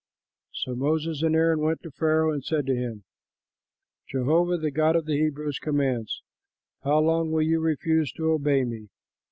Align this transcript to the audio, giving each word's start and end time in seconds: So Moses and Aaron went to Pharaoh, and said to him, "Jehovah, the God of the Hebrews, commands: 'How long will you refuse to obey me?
So 0.53 0.73
Moses 0.73 1.21
and 1.21 1.35
Aaron 1.35 1.59
went 1.59 1.83
to 1.83 1.91
Pharaoh, 1.91 2.31
and 2.33 2.43
said 2.43 2.65
to 2.65 2.75
him, 2.75 3.03
"Jehovah, 4.09 4.57
the 4.57 4.71
God 4.71 4.95
of 4.95 5.05
the 5.05 5.15
Hebrews, 5.19 5.59
commands: 5.59 6.23
'How 6.83 6.97
long 7.01 7.29
will 7.31 7.43
you 7.43 7.59
refuse 7.59 8.11
to 8.13 8.31
obey 8.31 8.63
me? 8.63 8.89